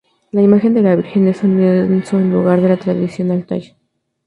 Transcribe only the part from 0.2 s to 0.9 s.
La imagen de